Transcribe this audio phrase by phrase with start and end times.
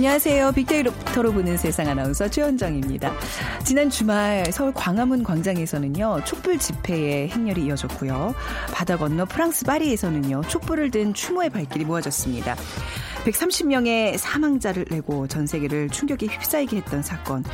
[0.00, 0.52] 안녕하세요.
[0.52, 3.12] 빅데이터로 보는 세상 아나운서 최원정입니다.
[3.66, 8.34] 지난 주말 서울 광화문 광장에서는요, 촛불 집회의 행렬이 이어졌고요.
[8.72, 12.56] 바다 건너 프랑스 파리에서는요, 촛불을 든 추모의 발길이 모아졌습니다.
[13.24, 17.44] 130명의 사망자를 내고 전 세계를 충격에 휩싸이게 했던 사건.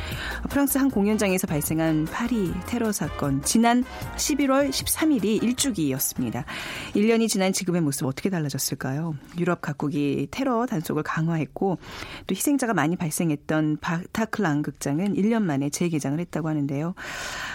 [0.49, 3.41] 프랑스 한 공연장에서 발생한 파리 테러 사건.
[3.43, 3.83] 지난
[4.15, 6.45] 11월 13일이 일주기였습니다.
[6.93, 9.15] 1년이 지난 지금의 모습 어떻게 달라졌을까요?
[9.37, 11.79] 유럽 각국이 테러 단속을 강화했고
[12.27, 16.93] 또 희생자가 많이 발생했던 바타클랑 극장은 1년 만에 재개장을 했다고 하는데요.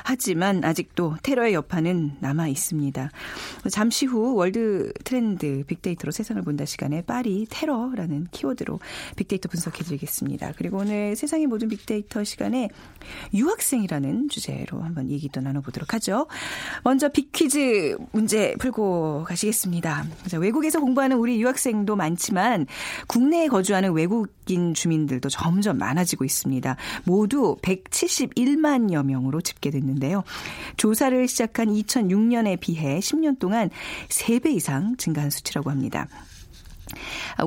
[0.05, 3.11] 하지만 아직도 테러의 여파는 남아 있습니다.
[3.71, 8.81] 잠시 후 월드 트렌드 빅데이터로 세상을 본다 시간에 파리 테러 라는 키워드로
[9.17, 10.55] 빅데이터 분석해 드리겠습니다.
[10.57, 12.69] 그리고 오늘 세상의 모든 빅데이터 시간에
[13.33, 16.27] 유학생이라는 주제로 한번 얘기도 나눠보도록 하죠.
[16.83, 20.05] 먼저 빅퀴즈 문제 풀고 가시겠습니다.
[20.27, 22.67] 자, 외국에서 공부하는 우리 유학생도 많지만
[23.07, 26.77] 국내에 거주하는 외국인 주민들도 점점 많아지고 있습니다.
[27.05, 30.25] 모두 171만여 명으로 집계됐는데요.
[30.77, 33.71] 조사를 시작한 2006년에 비해 10년 동안
[34.09, 36.09] 3배 이상 증가한 수치라고 합니다.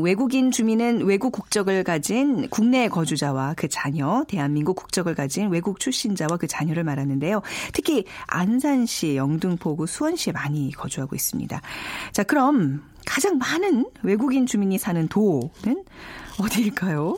[0.01, 6.47] 외국인 주민은 외국 국적을 가진 국내 거주자와 그 자녀, 대한민국 국적을 가진 외국 출신자와 그
[6.47, 7.41] 자녀를 말하는데요.
[7.73, 11.61] 특히 안산시, 영등포구, 수원시에 많이 거주하고 있습니다.
[12.11, 15.83] 자, 그럼 가장 많은 외국인 주민이 사는 도는
[16.39, 17.17] 어디일까요?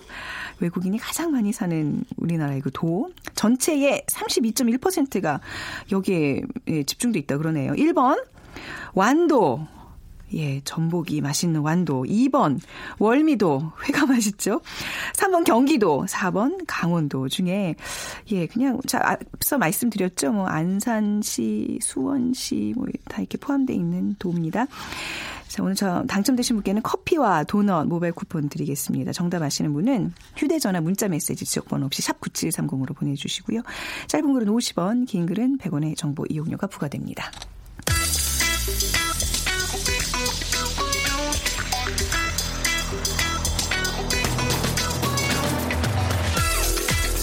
[0.59, 3.11] 외국인이 가장 많이 사는 우리나라의 그 도.
[3.35, 5.39] 전체의 32.1%가
[5.91, 7.73] 여기에 예, 집중돼 있다 그러네요.
[7.73, 8.23] 1번,
[8.93, 9.67] 완도.
[10.33, 12.03] 예, 전복이 맛있는 완도.
[12.03, 12.59] 2번,
[12.99, 13.71] 월미도.
[13.87, 14.61] 회가 맛있죠?
[15.13, 16.05] 3번, 경기도.
[16.07, 17.75] 4번, 강원도 중에,
[18.31, 18.99] 예, 그냥, 자,
[19.33, 20.31] 앞서 말씀드렸죠.
[20.33, 24.67] 뭐, 안산시, 수원시, 뭐, 다 이렇게 포함되어 있는 도입니다.
[25.47, 29.13] 자, 오늘 저 당첨되신 분께는 커피와 도넛 모바일 쿠폰 드리겠습니다.
[29.13, 33.61] 정답 아시는 분은 휴대전화 문자 메시지 지역번호 없이 샵 9730으로 보내주시고요.
[34.07, 37.31] 짧은 글은 50원, 긴 글은 100원의 정보 이용료가 부과됩니다.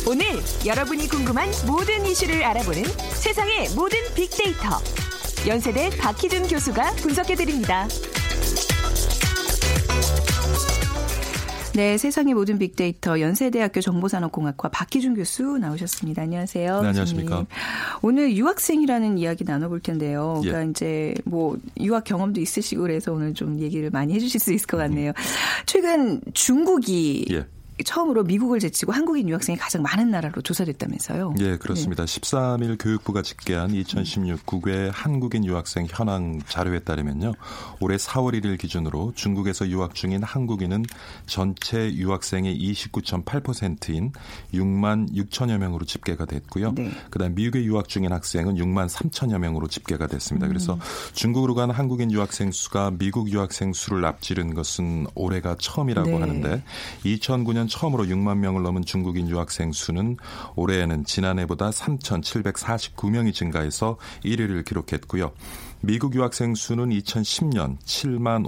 [0.07, 0.27] 오늘
[0.67, 2.83] 여러분이 궁금한 모든 이슈를 알아보는
[3.15, 4.79] 세상의 모든 빅데이터.
[5.49, 7.89] 연세대 박희준 교수가 분석해드립니다.
[11.75, 16.23] 네, 세상의 모든 빅데이터 연세대학교 정보산업공학과 박희준 교수 나오셨습니다.
[16.23, 16.83] 안녕하세요.
[16.83, 17.47] 네, 안녕하십니까.
[18.03, 20.41] 오늘 유학생이라는 이야기 나눠볼 텐데요.
[20.45, 20.49] 예.
[20.51, 24.77] 그러니까 이제 뭐 유학 경험도 있으시고 그래서 오늘 좀 얘기를 많이 해주실 수 있을 것
[24.77, 25.13] 같네요.
[25.67, 27.47] 최근 중국이 예.
[27.83, 31.35] 처음으로 미국을 제치고 한국인 유학생이 가장 많은 나라로 조사됐다면서요.
[31.41, 32.05] 예, 그렇습니다.
[32.05, 37.33] 13일 교육부가 집계한 2016 국외 한국인 유학생 현황 자료에 따르면요.
[37.81, 40.85] 올해 4월 1일 기준으로 중국에서 유학 중인 한국인은
[41.27, 44.12] 전체 유학생의 29.8%인
[44.53, 46.73] 6만 6천여 명으로 집계가 됐고요.
[46.73, 46.91] 네.
[47.11, 50.47] 그다음 미국에 유학 중인 학생은 6만 3천여 명으로 집계가 됐습니다.
[50.47, 50.49] 음.
[50.49, 50.79] 그래서
[51.12, 56.21] 중국으로 간 한국인 유학생 수가 미국 유학생 수를 앞지른 것은 올해가 처음이라고 네.
[56.21, 56.62] 하는데
[57.05, 60.17] 2009년 처음으로 6만 명을 넘은 중국인 유학생 수는
[60.57, 65.33] 올해에는 지난해보다 3,749명이 증가해서 1위를 기록했고요.
[65.81, 68.47] 미국 유학생 수는 2010년 7만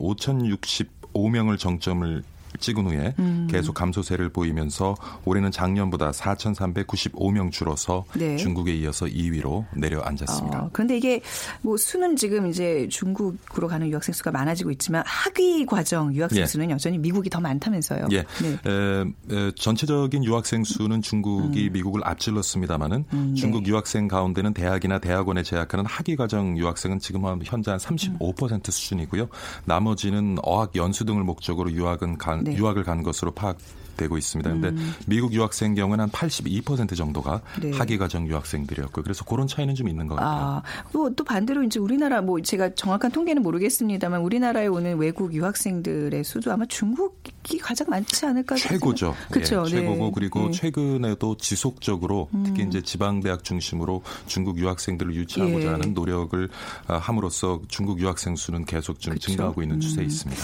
[1.13, 2.23] 5,065명을 정점을
[2.59, 3.49] 찍은 후에 음.
[3.51, 4.95] 계속 감소세를 보이면서
[5.25, 8.37] 올해는 작년보다 4,395명 줄어서 네.
[8.37, 10.59] 중국에 이어서 2위로 내려앉았습니다.
[10.59, 11.21] 어, 그런데 이게
[11.63, 16.47] 뭐 수는 지금 이제 중국으로 가는 유학생 수가 많아지고 있지만 학위 과정 유학생 예.
[16.47, 18.09] 수는 여전히 미국이 더 많다면서요.
[18.13, 18.25] 예.
[18.43, 18.59] 네.
[18.67, 19.05] 에,
[19.35, 26.57] 에, 전체적인 유학생 수는 중국이 미국을 앞질렀습니다마는 중국 유학생 가운데는 대학이나 대학원에 재학하는 학위 과정
[26.59, 29.29] 유학생은 지금 한 현재 한 35% 수준이고요.
[29.65, 32.57] 나머지는 어학 연수 등을 목적으로 유학은 간, 네.
[32.57, 33.59] 유학을 간 것으로 파악
[33.97, 34.49] 되고 있습니다.
[34.49, 37.71] 그런데 미국 유학생 경우는 한 82% 정도가 네.
[37.73, 39.03] 학위 과정 유학생들이었고요.
[39.03, 40.45] 그래서 그런 차이는 좀 있는 것 같아요.
[40.45, 40.63] 아,
[40.93, 46.65] 뭐또 반대로 이제 우리나라 뭐 제가 정확한 통계는 모르겠습니다만 우리나라에 오는 외국 유학생들의 수도 아마
[46.67, 49.15] 중국이 가장 많지 않을까 최고죠.
[49.31, 49.65] 그렇죠.
[49.67, 50.47] 예, 최고고 그리고 네.
[50.47, 50.53] 음.
[50.53, 55.71] 최근에도 지속적으로 특히 이제 지방 대학 중심으로 중국 유학생들을 유치하고자 예.
[55.71, 56.49] 하는 노력을
[56.87, 59.29] 아, 함으로써 중국 유학생 수는 계속 좀 그쵸.
[59.29, 60.07] 증가하고 있는 추세에 음.
[60.07, 60.43] 있습니다.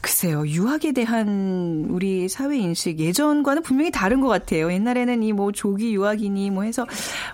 [0.00, 4.72] 글쎄요, 유학에 대한 우리 사회 인식 예전과는 분명히 다른 것 같아요.
[4.72, 6.86] 옛날에는 이 뭐 조기 유학이니 뭐 해서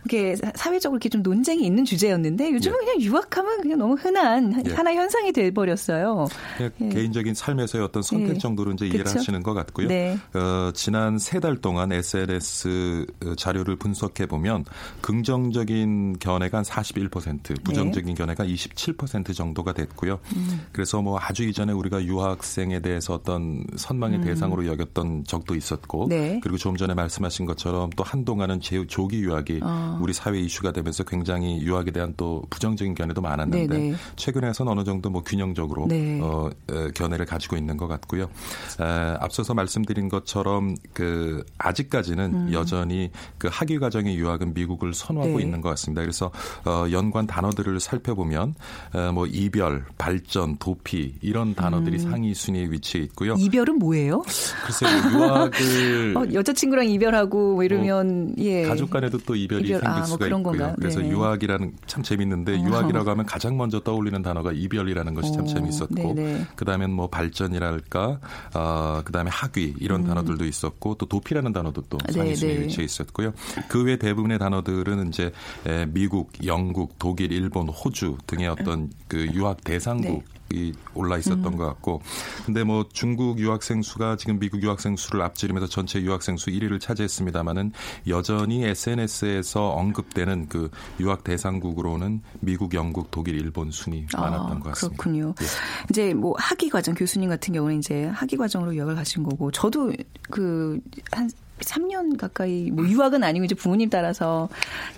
[0.05, 2.85] 이렇게 사회적으로 이렇게 좀 논쟁이 있는 주제였는데 요즘은 예.
[2.87, 4.73] 그냥 유학하면 그냥 너무 흔한 예.
[4.73, 6.27] 하나의 현상이 돼 버렸어요.
[6.57, 6.89] 그냥 예.
[6.89, 8.39] 개인적인 삶에서의 어떤 선택 예.
[8.39, 9.19] 정도로 이제 이해를 그쵸?
[9.19, 9.89] 하시는 것 같고요.
[9.89, 10.19] 네.
[10.35, 13.07] 어, 지난 세 달 동안 SNS
[13.37, 14.65] 자료를 분석해 보면
[15.01, 20.19] 긍정적인 견해가 한 41%, 부정적인 견해가 27% 정도가 됐고요.
[20.37, 20.61] 음.
[20.73, 26.09] 그래서 뭐 아주 이전에 우리가 유학생에 대해서 어떤 선망의 대상으로 여겼던 적도 있었고, 음.
[26.09, 26.41] 네.
[26.43, 29.99] 그리고 조금 전에 말씀하신 것처럼 또 한동안은 제- 조기 유학이 어.
[30.01, 33.95] 우리 사회 이슈가 되면서 굉장히 유학에 대한 또 부정적인 견해도 많았는데 네네.
[34.17, 36.21] 최근에선 어느 정도 뭐 균형적으로 네.
[36.23, 38.25] 어, 에, 견해를 가지고 있는 것 같고요.
[38.25, 38.85] 에,
[39.21, 45.37] 앞서서 말씀드린 것처럼 그 아직까지는 여전히 그 학위 과정의 유학은 미국을 선호하고 음.
[45.39, 45.43] 네.
[45.45, 46.03] 있는 것 같습니다.
[46.03, 46.31] 그래서
[46.65, 48.55] 어, 연관 단어들을 살펴보면
[48.95, 53.33] 에, 뭐 이별, 발전, 도피 이런 단어들이 상위 순위에 위치해 있고요.
[53.35, 53.39] 음.
[53.39, 54.23] 이별은 뭐예요?
[54.67, 54.91] 글쎄요,
[55.31, 58.63] 유학을 어, 여자친구랑 이별하고 뭐 이러면 예.
[58.63, 60.53] 가족 간에도 또 이별이 이별, 생길 아, 뭐 수가 그런 있고요.
[60.59, 60.77] 건가요?
[60.79, 61.13] 그래서 네네.
[61.13, 62.63] 유학이라는 참 재밌는데 어.
[62.63, 66.47] 유학이라고 하면 가장 먼저 떠올리는 단어가 이별이라는 것이 참 어, 재밌었고 네네.
[66.57, 68.21] 그다음엔 뭐 발전이랄까
[68.55, 72.07] 어, 그다음에 학위 이런 단어들도 있었고 또 도피라는 단어도 또 음.
[72.07, 72.63] 네, 상위 순위에 네.
[72.65, 73.33] 위치해 있었고요.
[73.69, 75.33] 그 외 대부분의 단어들은 이제
[75.67, 80.23] 에, 미국, 영국, 독일, 일본, 호주 등의 어떤 그 유학 대상국
[80.53, 81.57] 이 올라 있었던 음.
[81.57, 82.03] 것 같고
[82.45, 87.73] 근데 뭐 중국 유학생 수가 지금 미국 유학생 수를 앞지르면서 전체 유학생 수 1위를 차지했습니다마는
[88.09, 94.95] 여전히 SNS에서 언급되는 그 유학 대상국으로는 미국, 영국, 독일, 일본 순위 많았던 것 같습니다.
[94.95, 95.35] 아, 그렇군요.
[95.41, 95.47] 예.
[95.89, 99.93] 이제 뭐 학위 과정 교수님 같은 경우는 이제 학위 과정으로 유학을 가신 거고 저도
[100.31, 104.49] 그한 3년 가까이 뭐 유학은 아니고 이제 부모님 따라서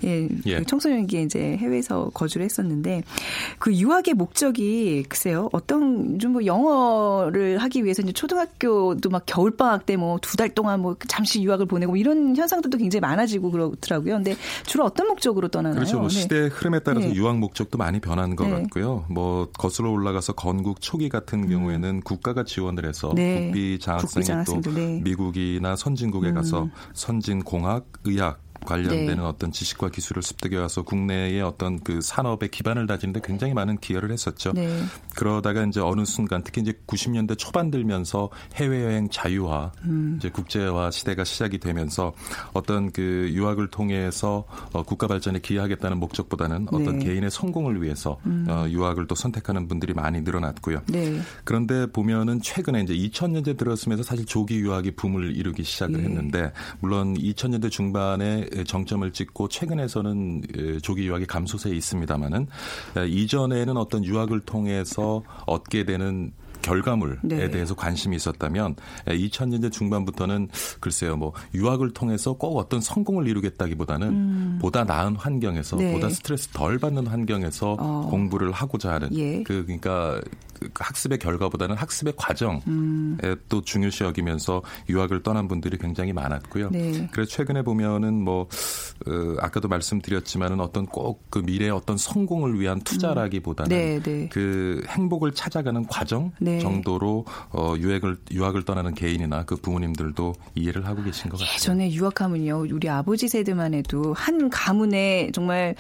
[0.04, 0.58] 예, 예.
[0.58, 3.02] 그 청소년기에 이제 해외에서 거주를 했었는데
[3.58, 9.84] 그 유학의 목적이 글쎄요 어떤 좀 뭐 영어를 하기 위해서 이제 초등학교도 막 겨울 방학
[9.86, 14.14] 때 뭐 두 달 동안 뭐 잠시 유학을 보내고 뭐 이런 현상들도 굉장히 많아지고 그렇더라고요.
[14.14, 14.34] 근데
[14.64, 15.74] 주로 어떤 목적으로 떠나나요?
[15.76, 15.98] 그렇죠.
[15.98, 16.14] 뭐 네.
[16.14, 17.14] 시대 흐름에 따라서 네.
[17.14, 18.62] 유학 목적도 많이 변한 것 네.
[18.62, 19.04] 같고요.
[19.10, 23.14] 뭐 거슬러 올라가서 건국 초기 같은 경우에는 국가가 지원을 해서 음.
[23.16, 23.44] 네.
[23.46, 24.80] 국비 장학생이 국비 또 네.
[24.80, 25.00] 음.
[25.04, 26.51] 미국이나 선진국에 가서
[26.92, 29.20] 선진 공학, 의학 관련되는 네.
[29.22, 34.52] 어떤 지식과 기술을 습득해 와서 국내의 어떤 그 산업의 기반을 다지는데 굉장히 많은 기여를 했었죠.
[34.52, 34.82] 네.
[35.16, 40.14] 그러다가 이제 어느 순간 특히 이제 90년대 초반 들면서 해외 여행 자유화, 음.
[40.18, 42.12] 이제 국제화 시대가 시작이 되면서
[42.52, 46.90] 어떤 그 유학을 통해서 어, 국가 발전에 기여하겠다는 목적보다는 어떤 네.
[46.90, 46.98] 음.
[46.98, 48.18] 개인의 성공을 위해서
[48.48, 50.82] 어, 유학을 또 선택하는 분들이 많이 늘어났고요.
[50.88, 51.20] 네.
[51.44, 56.04] 그런데 보면은 최근에 이제 2000년대 들었으면서 사실 조기 유학이 붐을 이루기 시작을 예.
[56.04, 62.46] 했는데 물론 2000년대 중반에 정점을 찍고 최근에서는 에, 조기 유학이 감소세에 있습니다만은
[63.08, 67.50] 이전에는 어떤 유학을 통해서 얻게 되는 결과물에 네.
[67.50, 68.76] 대해서 관심이 있었다면
[69.06, 70.48] 2000년대 중반부터는
[70.80, 75.78] 글쎄요 뭐 유학을 통해서 꼭 어떤 성공을 이루겠다기보다는 보다 나은 환경에서 음.
[75.78, 75.92] 네.
[75.92, 78.06] 보다 스트레스 덜 받는 환경에서 어.
[78.10, 79.42] 공부를 하고자 하는 예.
[79.42, 80.20] 그 그러니까
[80.60, 83.18] 그 학습의 결과보다는 학습의 과정에 음.
[83.48, 86.70] 또 중요시 여기면서 유학을 떠난 분들이 굉장히 많았고요.
[86.70, 87.08] 네.
[87.10, 88.42] 그래서 최근에 보면은 뭐
[89.06, 94.28] 어, 아까도 말씀드렸지만은 어떤 꼭 그 미래의 어떤 성공을 위한 투자라기보다는 네, 네.
[94.28, 96.58] 그 행복을 찾아가는 과정 네.
[96.60, 101.54] 정도로 어, 유학을 유학을 떠나는 개인이나 그 부모님들도 이해를 하고 계신 것 같아요.
[101.54, 105.74] 예전에 유학하면요, 우리 아버지 세대만 해도 한 가문에 정말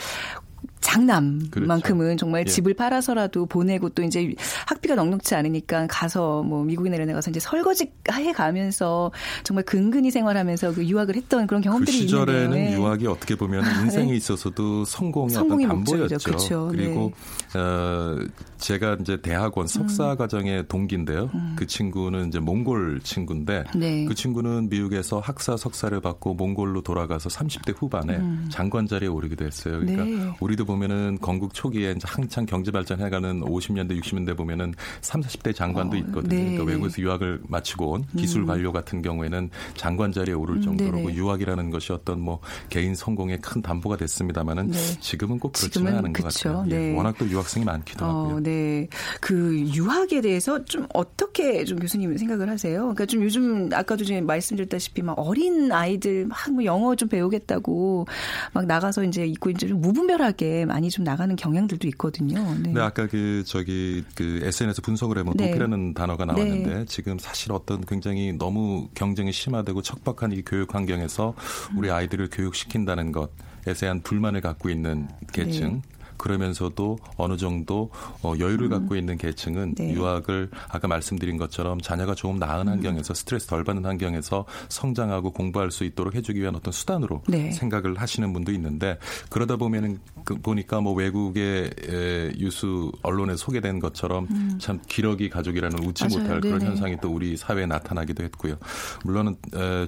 [0.82, 2.16] 장남만큼은 그렇죠.
[2.16, 2.44] 정말 예.
[2.44, 4.34] 집을 팔아서라도 보내고 또 이제
[4.66, 9.10] 학비가 넉넉치 않으니까 가서 뭐 미국이나 이런 데 가서 이제 설거지 해 가면서
[9.44, 12.70] 정말 근근히 생활하면서 그 유학을 했던 그런 그 경험들이 시절에는 있는데요.
[12.70, 12.74] 예.
[12.74, 15.78] 유학이 어떻게 보면 인생에 있어서도 성공의 성공의 어떤.
[15.78, 16.18] 목적이죠.
[16.24, 16.70] 그렇죠.
[16.72, 17.12] 리고
[17.54, 18.18] 어,
[18.58, 21.30] 제가 이제 대학원 석사 과정의 동기인데요.
[21.56, 23.80] 그 친구는 이제 몽골 친구인데 음.
[23.80, 24.04] 네.
[24.04, 28.20] 그 친구는 미국에서 학사 석사를 받고 몽골로 돌아가서 30대 후반에
[28.50, 29.78] 장관 자리에 오르기도 했어요.
[29.78, 30.18] 그러니까 음.
[30.18, 30.36] 네.
[30.40, 36.00] 우리도 보면은 건국 초기에 이제 한창 경제 발전해가는 50년대, 60년대 보면은 3, 40대 장관도 어,
[36.00, 36.28] 있거든요.
[36.28, 36.42] 네.
[36.42, 40.94] 그러니까 외국에서 유학을 마치고 온 기술 관료 같은 경우에는 장관 자리에 오를 정도로 음.
[40.94, 41.02] 네네.
[41.02, 44.78] 뭐 유학이라는 것이 어떤 뭐 개인 성공에 큰 담보가 됐습니다만은 네.
[45.00, 46.52] 지금은 꼭 그렇지는 지금은 않은 것 그쵸.
[46.52, 46.64] 같아요.
[46.70, 46.96] 예, 네.
[46.96, 48.36] 워낙 또 유학생이 많기도 하고요.
[48.36, 48.88] 어, 네.
[49.20, 52.80] 그 유학에 대해서 좀 어떻게 좀 교수님 생각을 하세요?
[52.80, 58.06] 그러니까 좀 요즘 아까도 좀 말씀드렸다시피 막 어린 아이들 막 뭐 영어 좀 배우겠다고
[58.52, 62.54] 막 나가서 이제 있고 이제 좀 무분별하게 많이 좀 나가는 경향들도 있거든요.
[62.62, 62.72] 네.
[62.72, 65.48] 네, 아까 그 저기 그 SNS 분석을 해보면 네.
[65.48, 71.34] 도피라는 단어가 나왔는데 지금 사실 어떤 굉장히 너무 경쟁이 심화되고 척박한 이 교육 환경에서
[71.76, 75.74] 우리 아이들을 교육시킨다는 것에 대한 불만을 갖고 있는 계층.
[75.74, 75.82] 네.
[76.22, 77.90] 그러면서도 어느 정도
[78.22, 79.74] 어, 여유를 갖고 있는 계층은 음.
[79.74, 79.92] 네.
[79.94, 82.72] 유학을 아까 말씀드린 것처럼 자녀가 조금 나은 음.
[82.72, 87.50] 환경에서 스트레스 덜 받는 환경에서 성장하고 공부할 수 있도록 해주기 위한 어떤 수단으로 네.
[87.52, 88.98] 생각을 하시는 분도 있는데
[89.30, 96.04] 그러다 보면은 그 보니까 뭐 외국의 에, 유수 언론에 소개된 것처럼 참 기러기 가족이라는 웃지
[96.04, 96.08] 음.
[96.08, 96.22] 맞아요.
[96.22, 96.70] 못할 그런 네네.
[96.70, 98.56] 현상이 또 우리 사회에 나타나기도 했고요.
[99.04, 99.36] 물론은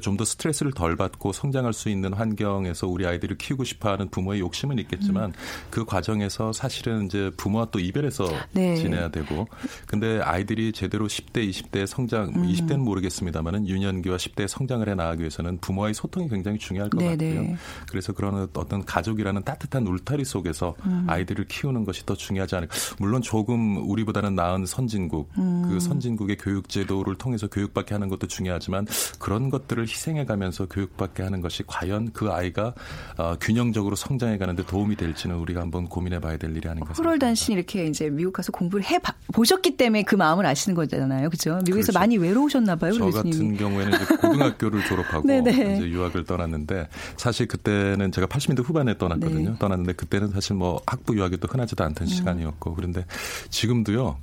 [0.00, 4.78] 좀 더 스트레스를 덜 받고 성장할 수 있는 환경에서 우리 아이들을 키우고 싶어하는 부모의 욕심은
[4.78, 5.32] 있겠지만 음.
[5.70, 8.76] 그 과정에 서 사실은 이제 부모와 또 이별해서 네.
[8.76, 9.46] 지내야 되고
[9.86, 12.46] 근데 아이들이 제대로 10대, 20대 성장, 음.
[12.46, 17.34] 20대는 모르겠습니다만은 유년기와 10대 성장을 해 나가기 위해서는 부모와의 소통이 굉장히 중요할 것 네네.
[17.34, 17.56] 같고요.
[17.90, 21.06] 그래서 그런 어떤 가족이라는 따뜻한 울타리 속에서 음.
[21.08, 22.74] 아이들을 키우는 것이 더 중요하지 않을까.
[22.98, 25.68] 물론 조금 우리보다는 나은 선진국, 음.
[25.68, 28.86] 그 선진국의 교육 제도를 통해서 교육받게 하는 것도 중요하지만
[29.18, 32.74] 그런 것들을 희생해 가면서 교육받게 하는 것이 과연 그 아이가
[33.16, 37.18] 어, 균형적으로 성장해 가는데 도움이 될지는 우리가 한번 고민해 봐야 될 일이 아닌가 호롤.
[37.18, 41.28] 단신 이렇게 이제 미국 가서 공부를 해 봐- 보셨기 때문에 그 마음을 아시는 거잖아요.
[41.30, 41.56] 그렇죠?
[41.64, 41.98] 미국에서 그렇죠.
[41.98, 43.58] 많이 외로우셨나 봐요, 저 같은 교수님이.
[43.58, 45.28] 경우에는 이제 고등학교를 졸업하고.
[45.30, 49.50] 이제 유학을 떠났는데 사실 그때는 제가 80년대 후반에 떠났거든요.
[49.50, 49.56] 네.
[49.58, 53.04] 떠났는데 그때는 사실 뭐 학부 유학이 또 흔하지도 않던 시간이었고 그런데
[53.50, 54.16] 지금도요.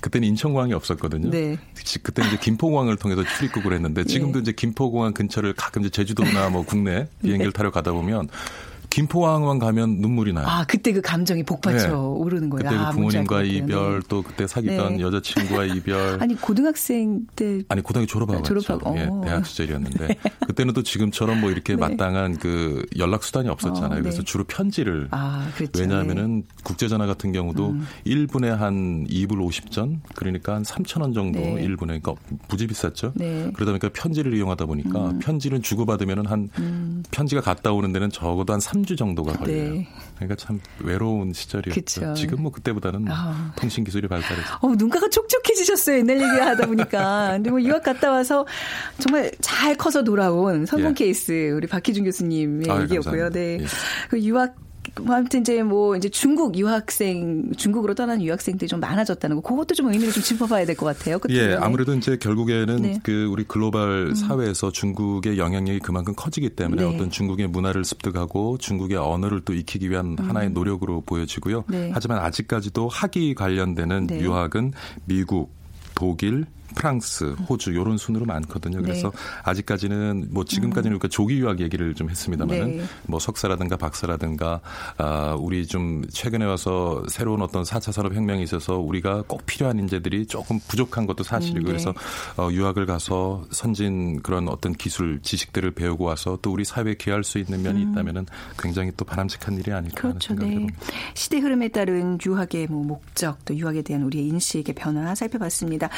[0.00, 1.30] 그때는 인천공항이 없었거든요.
[1.30, 1.56] 네.
[2.02, 4.42] 그때 이제 김포공항을 통해서 출입국을 했는데 지금도 예.
[4.42, 7.56] 이제 김포공항 근처를 가끔 이제 제주도나 뭐 국내 비행기를 네.
[7.56, 8.28] 타러 가다 보면
[8.90, 10.46] 김포공항만 가면 눈물이 나요.
[10.46, 11.92] 아, 그때 그 감정이 복받쳐 네.
[11.94, 12.64] 오르는 거예요.
[12.64, 13.42] 그때 아, 그알 부모님과.
[13.44, 14.06] 이별 네.
[14.08, 15.02] 또 그때 사귀던 네.
[15.02, 18.98] 여자친구와 이별 아니 고등학생 때 아니 고등학교 졸업하고 졸업하고, 갔죠.
[18.98, 19.22] 예, 어.
[19.24, 20.16] 대학 시절이었는데
[20.46, 21.80] 그때는 또 지금처럼 뭐 이렇게 네.
[21.80, 23.92] 마땅한 그 연락 수단이 없었잖아요.
[23.92, 24.00] 어, 네.
[24.02, 25.80] 그래서 주로 편지를 아, 그렇죠.
[25.80, 27.86] 왜냐하면은 국제 전화 같은 경우도 음.
[28.06, 31.66] 1분에 한 2불 50전 그러니까 한 3천 원 정도 네.
[31.66, 32.14] 1분에 그러니까
[32.48, 33.12] 무지 비쌌죠.
[33.14, 33.50] 네.
[33.54, 36.48] 그러다 보니까 편지를 이용하다 보니까 편지를 주고 받으면은 한
[37.10, 39.70] 편지가 갔다 오는 데는 적어도 한 3주 정도가 걸려요.
[39.70, 39.74] 음.
[39.78, 39.88] 네.
[40.16, 41.80] 그러니까 참 외로운 시절이었죠.
[41.80, 42.14] 그쵸.
[42.14, 43.52] 지금 뭐 그때보다는 뭐 아.
[43.56, 45.98] 통신 기술이 발달해서 어, 눈가가 촉촉해지셨어요.
[45.98, 47.30] 옛날 얘기 하다 보니까.
[47.32, 48.46] 근데 뭐 유학 갔다 와서
[48.98, 50.94] 정말 잘 커서 돌아온 성공 예.
[50.94, 53.22] 케이스 우리 박희준 교수님의 아유, 얘기였고요.
[53.22, 53.30] 감사합니다.
[53.30, 53.58] 네.
[53.60, 53.66] 예.
[54.08, 54.54] 그 유학
[55.00, 59.92] 뭐 아무튼 이제 뭐 이제 중국 유학생 중국으로 떠나는 유학생들이 좀 많아졌다는 거 그것도 좀
[59.92, 61.18] 의미를 좀 짚어봐야 될 것 같아요.
[61.18, 61.34] 그쵸?
[61.34, 61.54] 예, 네.
[61.54, 62.94] 아무래도 이제 결국에는 네.
[62.94, 63.00] 음.
[63.02, 66.94] 그 우리 글로벌 사회에서 중국의 영향력이 그만큼 커지기 때문에 네.
[66.94, 71.64] 어떤 중국의 문화를 습득하고 중국의 언어를 또 익히기 위한 하나의 노력으로 보여지고요.
[71.68, 71.72] 음.
[71.72, 71.90] 네.
[71.92, 74.20] 하지만 아직까지도 학위 관련되는 네.
[74.20, 74.72] 유학은
[75.06, 75.52] 미국,
[75.94, 78.82] 독일, 프랑스, 호주 요런 순으로 많거든요.
[78.82, 79.18] 그래서 네.
[79.44, 82.84] 아직까지는 뭐 지금까지는 우리가 조기 유학 얘기를 좀 했습니다만은 네.
[83.06, 84.60] 뭐 석사라든가 박사라든가
[84.96, 90.26] 아 우리 좀 최근에 와서 새로운 어떤 4차 산업 혁명이 있어서 우리가 꼭 필요한 인재들이
[90.26, 91.70] 조금 부족한 것도 사실이고 음, 네.
[91.72, 91.94] 그래서
[92.36, 97.38] 어 유학을 가서 선진 그런 어떤 기술 지식들을 배우고 와서 또 우리 사회에 기여할 수
[97.38, 98.26] 있는 면이 있다면은
[98.58, 100.18] 굉장히 또 바람직한 일이 아닐까 하는 음.
[100.18, 100.28] 그렇죠.
[100.28, 100.54] 생각을 네.
[100.56, 100.80] 해봅니다.
[101.14, 105.88] 시대 흐름에 따른 유학의 뭐 목적 또 유학에 대한 우리의 인식의 변화 살펴봤습니다.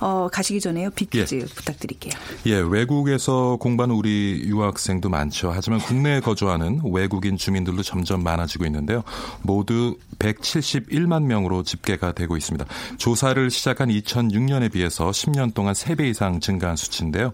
[0.00, 0.90] 어, 가시기 전에요.
[0.90, 2.12] 빅퀴즈 부탁드릴게요.
[2.46, 5.50] 예, 외국에서 공부하는 우리 유학생도 많죠.
[5.54, 9.02] 하지만 국내에 거주하는 외국인 주민들도 점점 많아지고 있는데요.
[9.42, 12.64] 모두 171만 명으로 집계가 되고 있습니다.
[12.98, 17.32] 조사를 시작한 2006년에 비해서 10년 동안 3배 이상 증가한 수치인데요.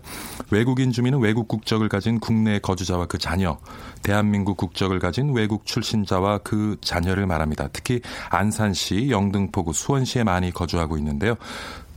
[0.51, 3.59] 외국인 주민은 외국 국적을 가진 국내 거주자와 그 자녀,
[4.03, 7.69] 대한민국 국적을 가진 외국 출신자와 그 자녀를 말합니다.
[7.73, 11.37] 특히 안산시, 영등포구, 수원시에 많이 거주하고 있는데요.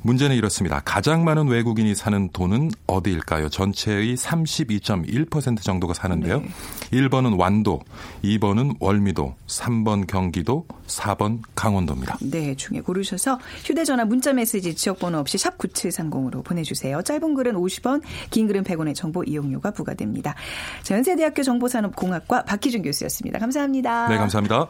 [0.05, 0.81] 문제는 이렇습니다.
[0.85, 3.49] 가장 많은 외국인이 사는 도는 어디일까요?
[3.49, 6.43] 전체의 32.1% 정도가 사는데요.
[6.91, 7.81] 1번은 완도,
[8.23, 12.19] 2번은 월미도, 3번 경기도, 4번 강원도입니다.
[12.21, 17.01] 네, 중에 고르셔서 휴대전화 문자메시지 지역번호 없이 샵 9730으로 보내주세요.
[17.01, 20.35] 짧은 글은 50원, 긴 글은 100원의 정보 이용료가 부과됩니다.
[20.83, 23.39] 자, 연세대학교 정보산업공학과 박희준 교수였습니다.
[23.39, 24.07] 감사합니다.
[24.07, 24.67] 네, 감사합니다.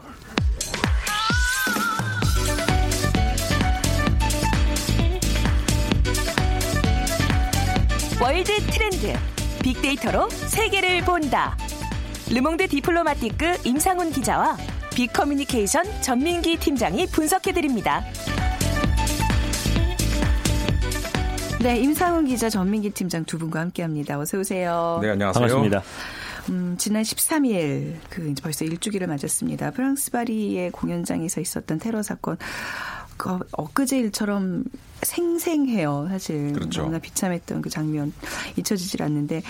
[8.26, 9.12] 월드 트렌드
[9.62, 11.56] 빅데이터로 세계를 본다.
[12.28, 14.56] 르몽드 디플로마티크 임상훈 기자와
[14.96, 18.02] 빅커뮤니케이션 전민기 팀장이 분석해드립니다.
[21.62, 24.18] 네, 임상훈 기자, 전민기 팀장 두 분과 함께합니다.
[24.18, 24.98] 어서 오세요.
[25.00, 25.46] 네, 안녕하세요.
[25.46, 25.82] 반갑습니다.
[26.48, 29.70] 음, 지난 13일, 그 이제 벌써 일주기를 맞았습니다.
[29.70, 32.38] 프랑스 파리의 공연장에서 있었던 테러 사건.
[33.16, 34.64] 그 엊그제 일처럼
[35.02, 36.52] 생생해요, 사실.
[36.52, 36.82] 그렇죠.
[36.82, 38.12] 너무나 비참했던 그 장면
[38.56, 39.42] 잊혀지질 않는데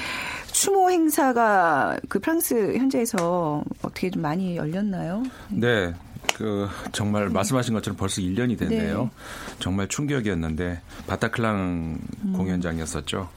[0.53, 5.23] 추모 행사가 그 프랑스 현지에서 어떻게 좀 많이 열렸나요?
[5.51, 5.95] 네.
[6.35, 9.05] 그 정말 말씀하신 것처럼 벌써 1년이 됐네요.
[9.05, 9.11] 네.
[9.59, 12.33] 정말 충격이었는데 바타클랑 음.
[12.37, 13.29] 공연장이었었죠.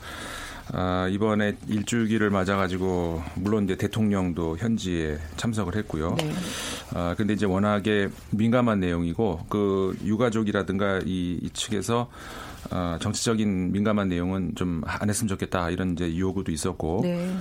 [0.72, 6.16] 아, 이번에 일주기를 맞아가지고 물론 이제 대통령도 현지에 참석을 했고요.
[6.20, 6.32] 네.
[6.94, 12.10] 아, 근데 이제 워낙에 민감한 내용이고 그 유가족이라든가 이, 이 측에서
[12.72, 17.34] 아, 정치적인 민감한 내용은 좀 안 했으면 좋겠다 이런 이제 요구도 있었고 네.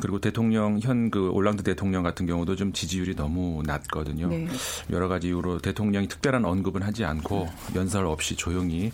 [0.00, 4.28] 그리고 대통령 현 그 올랑드 대통령 같은 경우도 좀 지지율이 너무 낮거든요.
[4.28, 4.46] 네.
[4.90, 8.92] 여러 가지 이유로 대통령이 특별한 언급은 하지 않고 연설 없이 조용히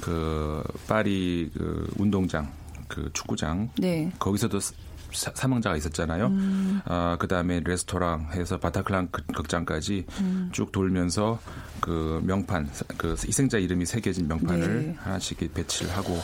[0.00, 2.50] 그 파리 그 운동장
[2.94, 4.12] 그 축구장 네.
[4.20, 6.26] 거기서도 사, 사망자가 있었잖아요.
[6.26, 6.80] 음.
[6.84, 10.48] 아, 그다음에 레스토랑에서 바타클랑 극- 극장까지 음.
[10.52, 11.38] 쭉 돌면서
[11.80, 14.94] 그 명판 그 희생자 이름이 새겨진 명판을 네.
[14.98, 16.18] 하나씩 배치를 하고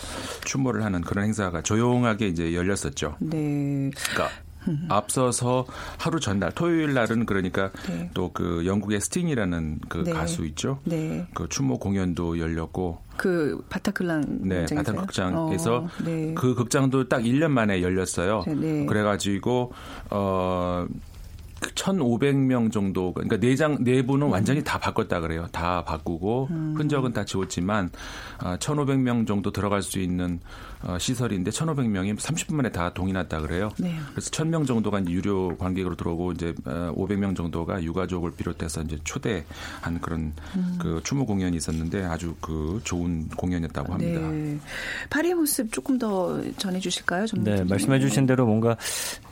[0.44, 3.16] 추모를 하는 그런 행사가 조용하게 이제 열렸었죠.
[3.20, 3.90] 네.
[3.96, 4.30] 그러니까
[4.88, 5.66] 앞서서
[5.98, 8.10] 하루 전날 토요일 날은 그러니까 네.
[8.14, 10.12] 또그 영국의 스팅이라는 그 네.
[10.12, 10.78] 가수 있죠.
[10.84, 11.26] 네.
[11.34, 14.66] 그 추모 공연도 열렸고 그 바타클랑 네?
[14.66, 16.34] 바타 극장에서 어, 네.
[16.34, 18.44] 그 극장도 딱 1년 만에 열렸어요.
[18.46, 18.86] 네.
[18.86, 19.72] 그래 가지고
[20.10, 20.86] 어.
[21.60, 25.46] 1,500명 정도, 그러니까 내장 내부는 완전히 다 바꿨다 그래요.
[25.52, 26.74] 다 바꾸고 음.
[26.76, 27.90] 흔적은 다 지웠지만
[28.42, 30.40] 어, 1,500명 정도 들어갈 수 있는
[30.82, 33.70] 어, 시설인데 1,500명이 30분 만에 다 동이 났다 그래요.
[33.78, 33.94] 네.
[34.12, 40.00] 그래서 1,000명 정도가 이제 유료 관객으로 들어오고 이제 어, 500명 정도가 유가족을 비롯해서 이제 초대한
[40.00, 40.78] 그런 음.
[40.80, 44.20] 그 추모 공연이 있었는데 아주 그 좋은 공연이었다고 합니다.
[44.20, 44.58] 네.
[45.10, 47.26] 파리의 모습 조금 더 전해 주실까요?
[47.26, 48.76] 좀 네, 말씀해 주신 대로 뭔가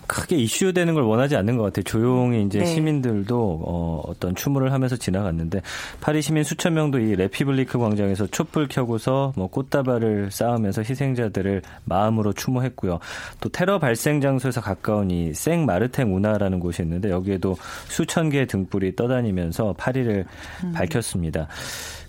[0.08, 1.84] 크게 이슈되는 걸 원하지 않는 것 같아요.
[1.84, 2.66] 조용히 이제 네.
[2.66, 5.62] 시민들도 어, 어떤 추모를 하면서 지나갔는데
[6.00, 12.98] 파리 시민 수천 명도 이 레피블리크 광장에서 촛불 켜고서 뭐 꽃다발을 쌓으면서 희생자들을 마음으로 추모했고요.
[13.40, 17.56] 또 테러 발생 장소에서 가까운 이 생 마르탱 운하라는 곳이 있는데 여기에도
[17.88, 20.24] 수천 개의 등불이 떠다니면서 파리를
[20.64, 20.72] 음.
[20.72, 21.48] 밝혔습니다.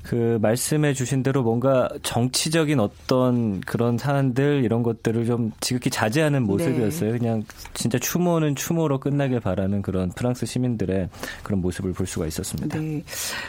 [0.09, 7.11] 그 말씀해 주신 대로 뭔가 정치적인 어떤 그런 사안들 이런 것들을 좀 지극히 자제하는 모습이었어요.
[7.11, 7.43] 그냥
[7.75, 11.09] 진짜 추모는 추모로 끝나길 바라는 그런 프랑스 시민들의
[11.43, 12.79] 그런 모습을 볼 수가 있었습니다.
[12.79, 13.03] 네.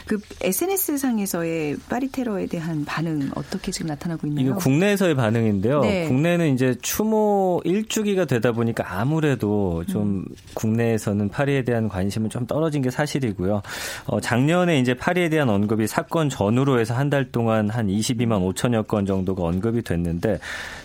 [0.07, 4.45] 그 SNS 상에서의 파리 테러에 대한 반응 어떻게 지금 나타나고 있나요?
[4.45, 5.81] 이거 국내에서의 반응인데요.
[5.81, 6.09] 네.
[6.09, 10.25] 국내는 이제 추모 일주기가 되다 보니까 아무래도 좀 음.
[10.53, 13.63] 국내에서는 파리에 대한 관심은 좀 떨어진 게 사실이고요.
[14.09, 18.55] 어, 작년에 이제 파리에 대한 언급이 사건 전 후로 해서 한 달 동안 한 22만
[18.55, 20.39] 5천여 건 정도가 언급이 됐는데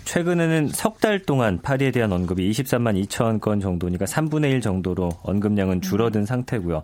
[0.05, 5.81] 최근에는 석 달 동안 파리에 대한 언급이 23만 2천 건 정도니까 3분의 1 정도로 언급량은
[5.81, 6.81] 줄어든 상태고요.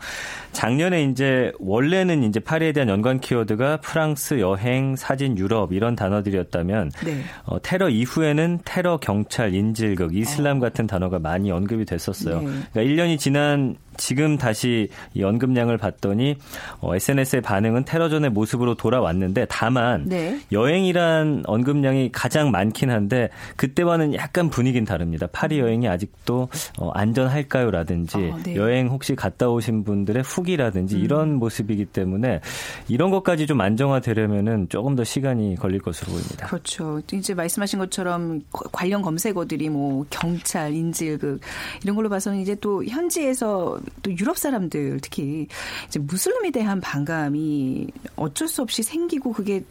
[0.51, 7.21] 작년에 이제 원래는 이제 파리에 대한 연관 키워드가 프랑스 여행, 사진, 유럽 이런 단어들이었다면 네.
[7.45, 12.41] 어, 테러 이후에는 테러, 경찰, 인질극, 이슬람 같은 단어가 많이 언급이 됐었어요.
[12.41, 12.47] 네.
[12.73, 16.35] 그러니까 1년이 지난 지금 다시 이 언급량을 봤더니
[16.79, 20.39] 어, SNS의 반응은 테러 전의 모습으로 돌아왔는데 다만 네.
[20.51, 25.27] 여행이란 언급량이 가장 많긴 한데 그때와는 약간 분위기는 다릅니다.
[25.31, 26.49] 파리 여행이 아직도
[26.79, 28.55] 어, 안전할까요라든지 어, 네.
[28.55, 31.01] 여행 혹시 갔다 오신 분들의 후기라든지 음.
[31.01, 32.41] 이런 모습이기 때문에
[32.87, 36.47] 이런 것까지 좀 안정화되려면은 조금 더 시간이 걸릴 것으로 보입니다.
[36.47, 37.01] 그렇죠.
[37.11, 41.39] 이제 말씀하신 것처럼 거- 관련 검색어들이 뭐 경찰, 인질극
[41.83, 45.47] 이런 걸로 봐서는 이제 또 현지에서 또 유럽 사람들 특히
[45.87, 49.63] 이제 무슬림에 대한 반감이 어쩔 수 없이 생기고 그게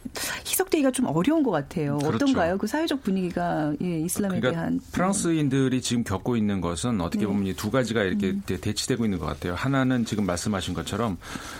[0.45, 1.97] 희석되기가 좀 어려운 것 같아요.
[1.99, 2.25] 그렇죠.
[2.25, 2.57] 어떤가요?
[2.57, 7.71] 그 사회적 분위기가 예, 이슬람에 그러니까 대한 프랑스인들이 지금 겪고 있는 것은 어떻게 보면 이두
[7.71, 9.53] 가지가 이렇게 대- 대치되고 있는 것 같아요.
[9.55, 11.17] 하나는 지금 말씀하신 것처럼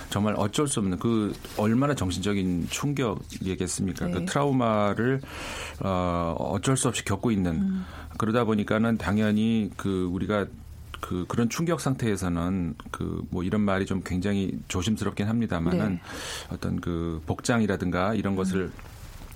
[0.09, 4.05] 정말 어쩔 수 없는 그 얼마나 정신적인 충격이겠습니까?
[4.07, 4.11] 네.
[4.13, 5.21] 그 트라우마를
[5.79, 7.81] 어, 어쩔 수 없이 겪고 있는
[8.17, 10.45] 그러다 보니까는 당연히 그 우리가
[11.01, 16.01] 그 그런 충격 상태에서는 그 뭐 이런 말이 좀 굉장히 조심스럽긴 합니다만은 네.
[16.51, 18.71] 어떤 그 복장이라든가 이런 것을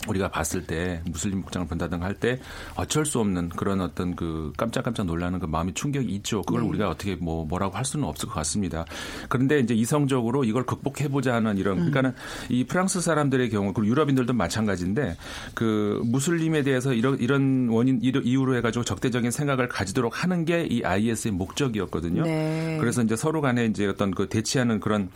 [0.08, 2.40] 우리가 봤을 때 무슬림 복장을 본다든가 할 때
[2.76, 6.42] 어쩔 수 없는 그런 어떤 그 깜짝깜짝 놀라는 그 마음의 충격이 있죠.
[6.44, 6.70] 그걸 네.
[6.70, 8.86] 우리가 어떻게 뭐 뭐라고 할 수는 없을 것 같습니다.
[9.28, 11.92] 그런데 이제 이성적으로 이걸 극복해 보자 하는 이런 음.
[11.92, 12.14] 그러니까는
[12.50, 15.18] 이 프랑스 사람들의 경우 그리고 유럽인들도 마찬가지인데
[15.54, 20.84] 그 무슬림에 대해서 이런 이런 원인 이유로 해 가지고 적대적인 생각을 가지도록 하는 게 이
[20.84, 22.24] IS의 목적이었거든요.
[22.24, 22.78] 네.
[22.80, 25.10] 그래서 이제 서로 간에 이제 어떤 그 대치하는 그런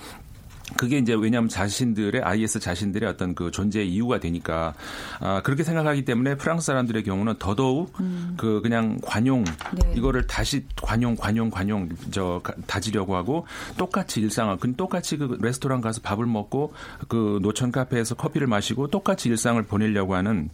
[0.78, 4.74] 그게 이제 왜냐하면 자신들의 IS 자신들의 어떤 그 존재의 이유가 되니까
[5.20, 7.92] 아 그렇게 생각하기 때문에 프랑스 사람들의 경우는 더더욱
[8.38, 9.94] 그 그냥 관용 네.
[9.96, 13.46] 이거를 다시 관용 관용 관용 저 가- 다지려고 하고
[13.78, 16.74] 똑같이 일상을 그 똑같이 그 레스토랑 가서 밥을 먹고
[17.08, 20.50] 그 노천 카페에서 커피를 마시고 똑같이 일상을 보내려고 하는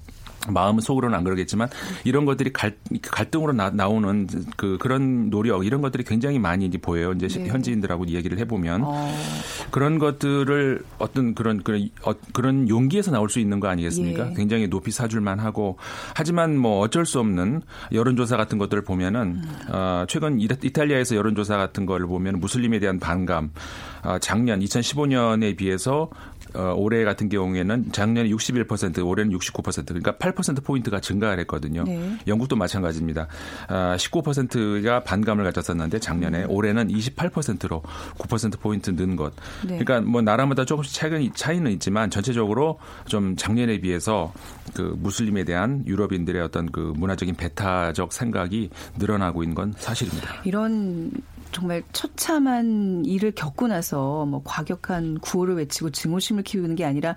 [0.47, 1.69] 마음은 속으로는 안 그러겠지만
[2.03, 4.27] 이런 것들이 갈, 갈등으로 나, 나오는
[4.57, 7.13] 그 그런 노력 이런 것들이 굉장히 많이 이제 보여요.
[7.13, 7.47] 이제 네.
[7.47, 9.13] 현지인들하고 이야기를 해보면 어,
[9.71, 14.31] 그런 것들을 어떤 그런 그런 어, 그런 용기에서 나올 수 있는 거 아니겠습니까?
[14.31, 14.33] 예.
[14.35, 15.77] 굉장히 높이 사줄만 하고
[16.13, 22.07] 하지만 뭐 어쩔 수 없는 여론조사 같은 것들을 보면은 어, 최근 이탈리아에서 여론조사 같은 거를
[22.07, 23.51] 보면 무슬림에 대한 반감
[24.03, 26.09] 어, 작년 2015년에 비해서
[26.55, 31.83] 어, 올해 같은 경우에는 작년에 61% 올해는 69% 그러니까 8% 포인트가 증가를 했거든요.
[31.83, 32.17] 네.
[32.27, 33.27] 영국도 마찬가지입니다.
[33.67, 36.49] 아, 19%가 반감을 가졌었는데 작년에 음.
[36.49, 37.81] 올해는 28%로
[38.17, 39.33] 9% 포인트 는 것.
[39.61, 39.77] 네.
[39.79, 44.31] 그러니까 뭐 나라마다 조금씩 차이는, 차이는 있지만 전체적으로 좀 작년에 비해서
[44.73, 50.41] 그 무슬림에 대한 유럽인들의 어떤 그 문화적인 배타적 생각이 늘어나고 있는 건 사실입니다.
[50.45, 51.11] 이런
[51.55, 57.15] 정말 처참한 일을 겪고 나서 뭐 과격한 구호를 외치고 증오심을 키우는 게 아니라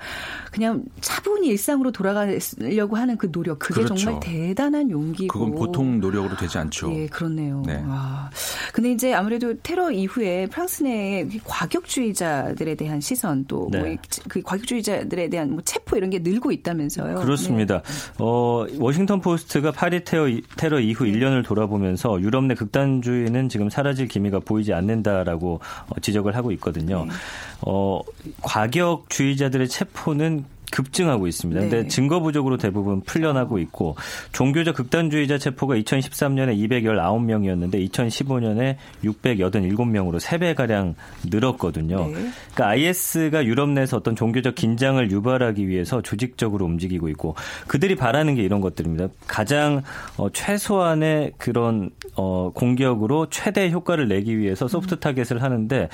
[0.52, 3.96] 그냥 차분히 일상으로 돌아가려고 하는 그 노력 그게 그렇죠.
[3.96, 6.94] 정말 대단한 용기고 그건 보통 노력으로 되지 않죠.
[6.94, 7.64] 예, 그렇네요.
[7.66, 7.82] 네.
[7.84, 8.30] 와.
[8.72, 13.80] 근데 이제 아무래도 테러 이후에 프랑스 내에 과격주의자들에 대한 시선 또 네.
[13.80, 17.16] 뭐그 과격주의자들에 대한 뭐 체포 이런 게 늘고 있다면서요.
[17.16, 17.82] 그렇습니다.
[18.18, 24.27] 어, 워싱턴 포스트가 파리 테러, 테러 이후 1년을 돌아보면서 유럽 내 극단주의는 지금 사라질 기미
[24.30, 27.04] 가 보이지 않는다라고 어, 지적을 하고 있거든요.
[27.04, 27.12] 네.
[27.62, 28.00] 어,
[28.42, 31.60] 과격주의자들의 체포는 급증하고 있습니다.
[31.60, 31.88] 근데 네.
[31.88, 33.96] 증거 부족으로 대부분 풀려나고 있고
[34.32, 42.06] 종교적 극단주의자 체포가 2013년에 219명이었는데 2015년에 687명으로 3배 가량 늘었거든요.
[42.06, 42.12] 네.
[42.12, 47.34] 그러니까 IS가 유럽 내에서 어떤 종교적 긴장을 유발하기 위해서 조직적으로 움직이고 있고
[47.66, 49.08] 그들이 바라는 게 이런 것들입니다.
[49.26, 49.82] 가장
[50.16, 55.88] 어, 최소한의 그런 어, 공격으로 최대 효과를 내기 위해서 soft target을 하는데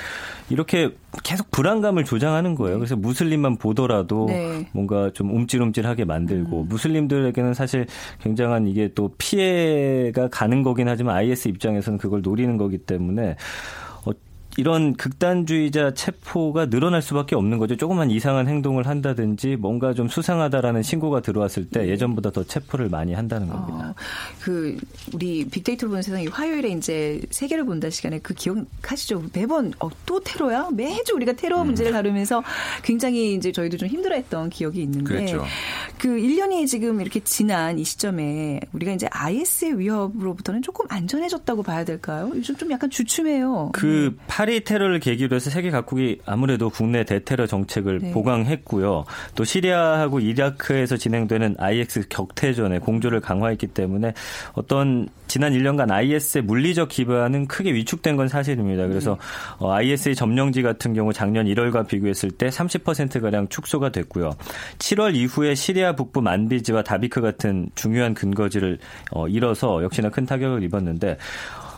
[0.48, 0.90] 이렇게
[1.22, 2.78] 계속 불안감을 조장하는 거예요.
[2.78, 4.63] 그래서 무슬림만 보더라도 네.
[4.72, 6.68] 뭔가 좀 움찔움찔하게 만들고 음.
[6.68, 7.86] 무슬림들에게는 사실
[8.20, 13.36] 굉장한 이게 또 피해가 가는 거긴 하지만 IS 입장에서는 그걸 노리는 거기 때문에 어,
[14.56, 17.76] 이런 극단주의자 체포가 늘어날 수밖에 없는 거죠.
[17.76, 23.48] 조금만 이상한 행동을 한다든지 뭔가 좀 수상하다라는 신고가 들어왔을 때 예전보다 더 체포를 많이 한다는
[23.48, 23.90] 겁니다.
[23.90, 23.94] 어,
[24.40, 24.76] 그
[25.12, 29.24] 우리 빅데이터로 보는 세상이 화요일에 이제 세계를 본다 시간에 그 기억하시죠?
[29.32, 30.68] 매번 어, 또 테러야?
[30.72, 31.66] 매주 우리가 테러 음.
[31.66, 32.42] 문제를 다루면서
[32.82, 35.44] 굉장히 이제 저희도 좀 힘들어했던 기억이 있는데 그랬죠.
[35.98, 42.30] 그 1년이 지금 이렇게 지난 이 시점에 우리가 이제 IS의 위협으로부터는 조금 안전해졌다고 봐야 될까요?
[42.34, 43.70] 요즘 좀 약간 주춤해요.
[43.72, 48.12] 그 파리 테러를 계기로 해서 세계 각국이 아무래도 국내 대테러 정책을 네.
[48.12, 49.04] 보강했고요.
[49.34, 54.12] 또 시리아하고 이라크에서 진행되는 IS 격퇴전에 공조를 강화했기 때문에
[54.52, 58.86] 어떤 지난 1년간 IS의 물리적 기반은 크게 위축된 건 사실입니다.
[58.86, 59.18] 그래서
[59.58, 64.30] 어, IS의 점령지 같은 경우 작년 1월과 비교했을 때 30%가량 축소가 됐고요.
[64.78, 68.78] 7월 이후에 시리아 북부 만비지와 다비크 같은 중요한 근거지를
[69.10, 71.16] 어, 잃어서 역시나 큰 타격을 입었는데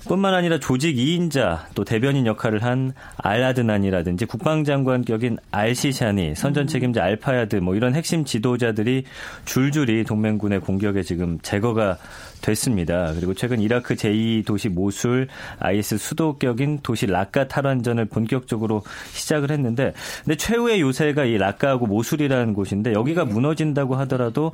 [0.08, 7.56] 뿐만 아니라 조직 2인자 또 대변인 역할을 한 알라드난이라든지 국방장관 격인 알시샤니 선전 책임자 알파야드
[7.56, 9.04] 뭐 이런 핵심 지도자들이
[9.44, 11.98] 줄줄이 동맹군의 공격에 지금 제거가
[12.40, 13.12] 됐습니다.
[13.14, 15.26] 그리고 최근 이라크 제2도시 모술
[15.58, 19.92] IS 수도격인 도시 라카 탈환전을 본격적으로 시작을 했는데
[20.24, 24.52] 근데 최후의 요새가 이 라카하고 모술이라는 곳인데 여기가 무너진다고 하더라도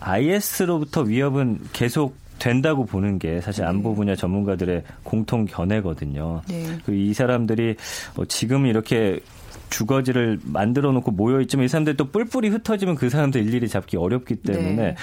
[0.00, 6.42] IS로부터 위협은 계속 된다고 보는 게 사실 안보 분야 전문가들의 공통 견해거든요.
[6.48, 6.78] 네.
[6.84, 7.76] 그이 사람들이
[8.16, 9.20] 어, 지금 이렇게
[9.70, 14.36] 주거지를 만들어 놓고 모여 있지만 이 사람들이 또 뿔뿔이 흩어지면 그 사람들 일일이 잡기 어렵기
[14.36, 14.96] 때문에 네.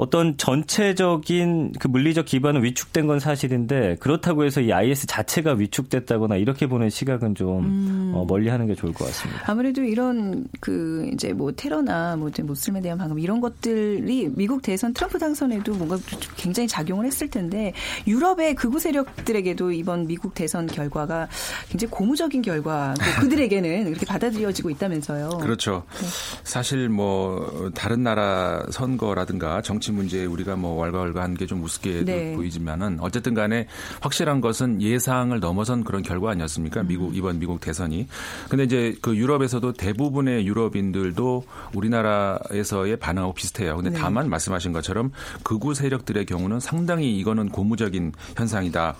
[0.00, 6.66] 어떤 전체적인 그 물리적 기반은 위축된 건 사실인데 그렇다고 해서 이 IS 자체가 위축됐다거나 이렇게
[6.66, 8.12] 보는 시각은 좀 음.
[8.14, 9.42] 어, 멀리하는 게 좋을 것 같습니다.
[9.46, 15.18] 아무래도 이런 그 이제 뭐 테러나 뭐 모슬림에 대한 방금 이런 것들이 미국 대선 트럼프
[15.18, 15.98] 당선에도 뭔가
[16.34, 17.74] 굉장히 작용을 했을 텐데
[18.06, 21.28] 유럽의 극우 세력들에게도 이번 미국 대선 결과가
[21.68, 25.28] 굉장히 고무적인 결과 그들에게는 이렇게 받아들여지고 있다면서요.
[25.42, 25.82] 그렇죠.
[26.00, 26.06] 네.
[26.42, 32.32] 사실 뭐 다른 나라 선거라든가 정치 문제에 우리가 뭐 왈가왈가한 게 좀 우습게 네.
[32.36, 33.66] 보이지만은 어쨌든 간에
[34.00, 36.84] 확실한 것은 예상을 넘어선 그런 결과 아니었습니까?
[36.84, 37.14] 미국 음.
[37.16, 38.06] 이번 미국 대선이.
[38.48, 41.42] 근데 이제 그 유럽에서도 대부분의 유럽인들도
[41.74, 43.76] 우리나라에서의 반응하고 비슷해요.
[43.76, 43.98] 근데 네.
[43.98, 45.10] 다만 말씀하신 것처럼
[45.42, 48.94] 극우 세력들의 경우는 상당히 이거는 고무적인 현상이다.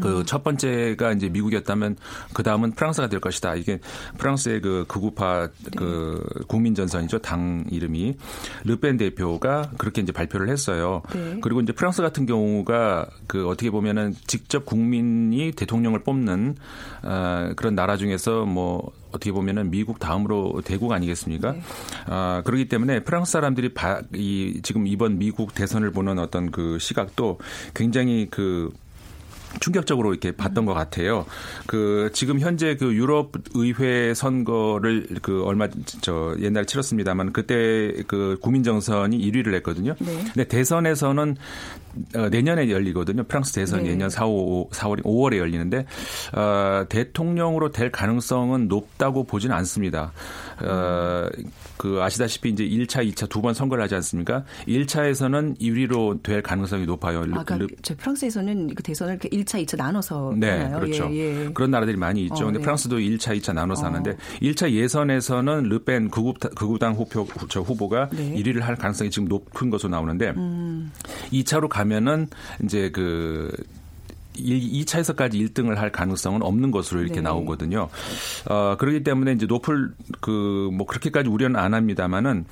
[0.00, 1.96] 그첫 번째가 이제 미국이었다면
[2.32, 3.54] 그 다음은 프랑스가 될 것이다.
[3.54, 3.80] 이게
[4.18, 7.18] 프랑스의 그 극우파 그 국민 전선이죠.
[7.18, 8.16] 당 이름이
[8.64, 11.02] 르펜 대표가 그렇게 이제 발표를 했어요.
[11.14, 11.38] 네.
[11.42, 16.56] 그리고 이제 프랑스 같은 경우가 그 어떻게 보면은 직접 국민이 대통령을 뽑는
[17.02, 21.52] 어, 그런 나라 중에서 뭐 어떻게 보면은 미국 다음으로 대국 아니겠습니까?
[21.52, 21.62] 네.
[22.06, 27.38] 아, 그렇기 때문에 프랑스 사람들이 바, 이 지금 이번 미국 대선을 보는 어떤 그 시각도
[27.74, 28.70] 굉장히 그
[29.60, 31.26] 충격적으로 이렇게 봤던 것 같아요.
[31.66, 35.68] 그 지금 현재 그 유럽 의회 선거를 그 얼마
[36.00, 39.94] 저 옛날에 치렀습니다만 그때 그 국민 정선이 1위를 했거든요.
[39.98, 40.24] 네.
[40.24, 41.36] 근데 대선에서는
[42.16, 43.24] 어, 내년에 열리거든요.
[43.24, 43.90] 프랑스 대선이 네.
[43.90, 45.86] 내년 4, 5, 4월 5월에 열리는데
[46.34, 50.12] 어, 대통령으로 될 가능성은 높다고 보지는 않습니다.
[50.60, 51.28] 어,
[51.76, 54.44] 그 아시다시피 이제 1차, 2차 두 번 선거를 하지 않습니까?
[54.66, 57.20] 1차에서는 1위로 될 가능성이 높아요.
[57.32, 60.80] 아, 그러니까 저 프랑스에서는 그 대선을 1차, 2차 나눠서 네, 하나요?
[60.80, 61.08] 그렇죠.
[61.12, 61.50] 예, 예.
[61.52, 62.34] 그런 나라들이 많이 있죠.
[62.34, 62.62] 어, 근데 네.
[62.62, 63.86] 프랑스도 1차, 2차 나눠서 어.
[63.86, 68.34] 하는데 1차 예선에서는 르펜 극우, 극우당 후보, 저 후보가 네.
[68.36, 70.90] 1위를 할 가능성이 지금 높은 것으로 나오는데 음.
[71.32, 72.28] 2차로 가면은
[72.62, 73.50] 이제 그
[74.36, 77.22] 2차에서까지 1등을 할 가능성은 없는 것으로 이렇게 네.
[77.22, 77.88] 나오거든요.
[78.48, 82.44] 어, 그렇기 때문에 이제 높을 그 뭐 그렇게까지 우려는 안 합니다만은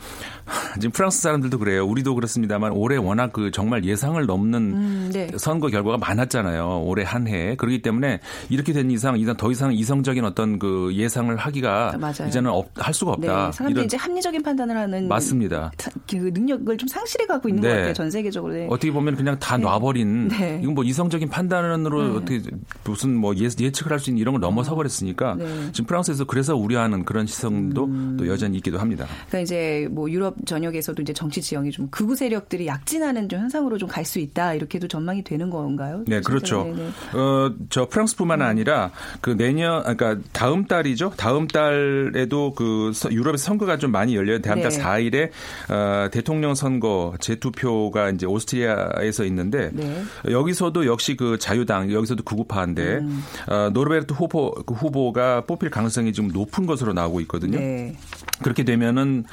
[0.80, 1.84] 지금 프랑스 사람들도 그래요.
[1.86, 5.28] 우리도 그렇습니다만 올해 워낙 그 정말 예상을 넘는 음, 네.
[5.36, 6.82] 선거 결과가 많았잖아요.
[6.84, 7.56] 올해 한 해.
[7.56, 12.28] 그렇기 때문에 이렇게 된 이상 이상 더 이상 이성적인 어떤 그 예상을 하기가 맞아요.
[12.28, 13.46] 이제는 없, 할 수가 없다.
[13.46, 13.52] 네.
[13.52, 15.72] 사람들이 이제 합리적인 판단을 하는 맞습니다.
[16.10, 17.68] 그 능력을 좀 상실해 가고 있는 네.
[17.68, 17.92] 것 같아요.
[17.94, 18.52] 전 세계적으로.
[18.54, 18.66] 네.
[18.68, 19.62] 어떻게 보면 그냥 다 네.
[19.62, 20.60] 놔버린 네.
[20.62, 22.16] 이건 뭐 이성적인 판단을 판단으로 네.
[22.16, 22.42] 어떻게
[22.84, 25.46] 무슨 뭐 예, 예측을 할 수 있는 이런 걸 넘어서 버렸으니까 네.
[25.72, 28.16] 지금 프랑스에서 그래서 우려하는 그런 시선도 음.
[28.18, 29.06] 또 여전히 있기도 합니다.
[29.28, 33.88] 그러니까 이제 뭐 유럽 전역에서도 이제 정치 지형이 좀 극우 세력들이 약진하는 좀 현상으로 좀
[33.88, 36.02] 갈 수 있다 이렇게도 전망이 되는 건가요?
[36.08, 36.64] 네, 그렇죠.
[36.64, 36.88] 네네.
[37.14, 38.46] 어, 저 프랑스뿐만 음.
[38.46, 41.12] 아니라 그 내년 그러니까 다음 달이죠.
[41.16, 44.40] 다음 달에도 그 유럽에서 선거가 좀 많이 열려요.
[44.40, 44.78] 다음 달 네.
[44.82, 45.30] 4일에
[45.70, 50.02] 어, 대통령 선거 재투표가 이제 오스트리아에서 있는데 네.
[50.28, 53.22] 여기서도 역시 그 자유 당 여기서도 구구파인데 음.
[53.48, 57.58] 어, 노르베르트 후보 그 후보가 뽑힐 가능성이 좀 높은 것으로 나오고 있거든요.
[57.58, 57.96] 네.
[58.42, 59.24] 그렇게 되면은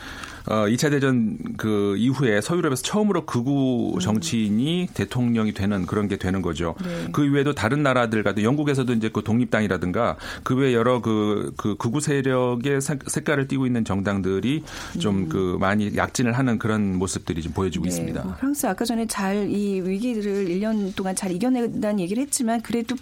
[0.48, 4.00] 어, 2차 대전 그 이후에 서유럽에서 처음으로 극우 음.
[4.00, 4.94] 정치인이 음.
[4.94, 6.76] 대통령이 되는 그런 게 되는 거죠.
[6.84, 7.10] 네.
[7.12, 12.82] 그 이외에도 다른 나라들과도 영국에서도 이제 그 독립당이라든가 그 외 여러 그, 그 극우 세력의
[12.82, 14.64] 색깔을 띠고 있는 정당들이
[15.00, 15.60] 좀그 음.
[15.60, 17.90] 많이 약진을 하는 그런 모습들이 좀 보여지고 네.
[17.90, 18.24] 있습니다.
[18.24, 22.96] 뭐 프랑스 아까 전에 잘 이 위기를 1년 동안 잘 이겨낸다는 얘기를 했지만 그래도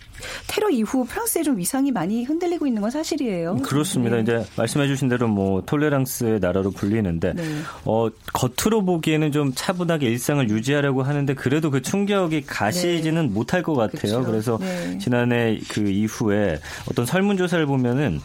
[0.47, 3.57] 테러 이후 프랑스의 좀 위상이 많이 흔들리고 있는 건 사실이에요.
[3.57, 4.15] 그렇습니다.
[4.17, 4.21] 네.
[4.21, 7.43] 이제 말씀해 주신 대로 뭐 톨레랑스의 나라로 불리는데 네.
[7.85, 13.33] 어, 겉으로 보기에는 좀 차분하게 일상을 유지하려고 하는데 그래도 그 충격이 가시지는 네.
[13.33, 14.23] 못할 것 같아요.
[14.23, 14.23] 그렇죠.
[14.23, 14.97] 그래서 네.
[14.97, 16.59] 지난해 그 이후에
[16.89, 18.19] 어떤 설문조사를 보면은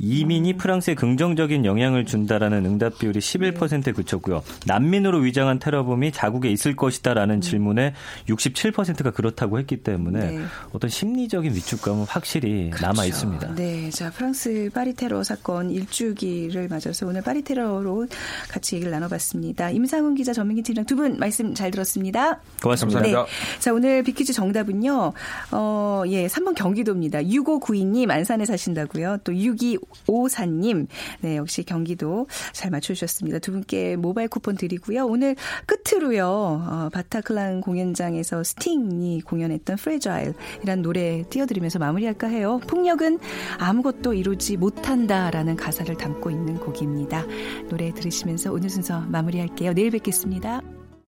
[0.00, 4.42] 이민이 프랑스에 긍정적인 영향을 준다라는 응답 비율이 11%에 그쳤고요.
[4.66, 7.94] 난민으로 위장한 테러범이 자국에 있을 것이다라는 질문에
[8.28, 10.44] 67%가 그렇다고 했기 때문에 네.
[10.72, 12.86] 어떤 심리적인 위축감은 확실히 그렇죠.
[12.86, 13.54] 남아 있습니다.
[13.54, 18.06] 네, 자 프랑스 파리 테러 사건 일주기를 맞아서 오늘 파리 테러로
[18.48, 19.70] 같이 얘기를 나눠봤습니다.
[19.70, 22.40] 임상훈 기자, 전민기 팀장 두 분 말씀 잘 들었습니다.
[22.62, 23.00] 고맙습니다.
[23.02, 23.14] 네.
[23.60, 25.12] 자 오늘 빅퀴즈 정답은요.
[25.52, 27.20] 어, 예, 3번 경기도입니다.
[27.20, 29.18] 6592님 안산에 사신다고요.
[29.24, 30.86] 또 6254님,
[31.20, 33.38] 네, 역시 경기도 잘 맞춰주셨습니다.
[33.38, 35.06] 두 분께 모바일 쿠폰 드리고요.
[35.06, 42.60] 오늘 끝으로요, 어, 바타클란 공연장에서 스팅이 공연했던 Fragile이란 노래 띄워드리면서 마무리할까 해요.
[42.66, 43.18] 폭력은
[43.58, 47.24] 아무것도 이루지 못한다라는 가사를 담고 있는 곡입니다.
[47.68, 49.74] 노래 들으시 면서 오늘 순서 마무리할게요.
[49.74, 50.62] 내일 뵙겠습니다.